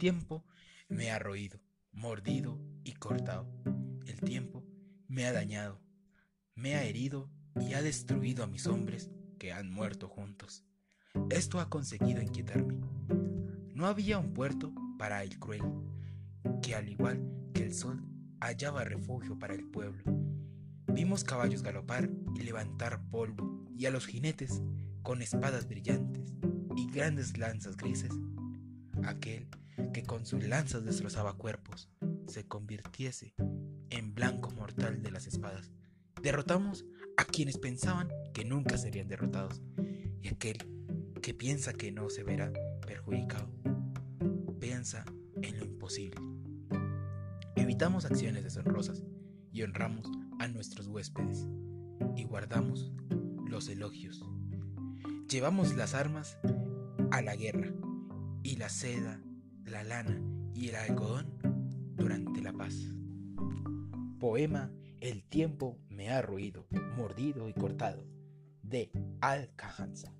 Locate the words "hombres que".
8.66-9.52